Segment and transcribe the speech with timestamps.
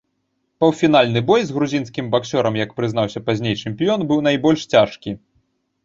[0.63, 5.11] Паўфінальны бой з грузінскім баксёрам, як прызнаўся пазней чэмпіён, быў найбольш цяжкі.